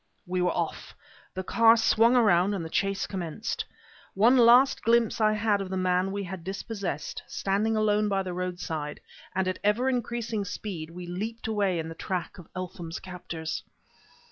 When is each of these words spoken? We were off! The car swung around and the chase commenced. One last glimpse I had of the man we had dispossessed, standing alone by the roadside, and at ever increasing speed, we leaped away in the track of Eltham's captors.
We 0.25 0.41
were 0.41 0.49
off! 0.49 0.95
The 1.35 1.43
car 1.43 1.77
swung 1.77 2.15
around 2.15 2.55
and 2.55 2.65
the 2.65 2.71
chase 2.71 3.05
commenced. 3.05 3.65
One 4.15 4.35
last 4.35 4.81
glimpse 4.81 5.21
I 5.21 5.33
had 5.33 5.61
of 5.61 5.69
the 5.69 5.77
man 5.77 6.11
we 6.11 6.23
had 6.23 6.43
dispossessed, 6.43 7.21
standing 7.27 7.75
alone 7.75 8.09
by 8.09 8.23
the 8.23 8.33
roadside, 8.33 8.99
and 9.35 9.47
at 9.47 9.59
ever 9.63 9.89
increasing 9.89 10.43
speed, 10.43 10.89
we 10.89 11.05
leaped 11.05 11.45
away 11.45 11.77
in 11.77 11.87
the 11.87 11.93
track 11.93 12.39
of 12.39 12.47
Eltham's 12.55 12.99
captors. 12.99 13.61